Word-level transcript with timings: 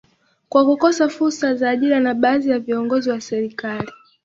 kwa 0.49 0.65
kukosa 0.65 1.09
fursa 1.09 1.55
za 1.55 1.69
ajira 1.69 1.99
na 1.99 2.13
baadhi 2.13 2.49
ya 2.49 2.59
viongozi 2.59 3.09
wa 3.09 3.21
serikali 3.21 3.89